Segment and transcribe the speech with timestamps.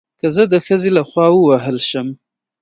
[0.19, 2.07] که زه د ښځې له خوا ووهل شم